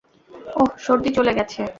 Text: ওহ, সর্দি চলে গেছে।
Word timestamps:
ওহ, 0.55 0.71
সর্দি 0.77 1.09
চলে 1.17 1.31
গেছে। 1.33 1.61